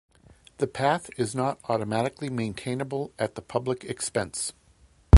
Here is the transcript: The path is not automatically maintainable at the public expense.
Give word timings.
The 0.57 0.65
path 0.65 1.11
is 1.15 1.35
not 1.35 1.59
automatically 1.69 2.31
maintainable 2.31 3.13
at 3.19 3.35
the 3.35 3.41
public 3.43 3.83
expense. 3.83 4.51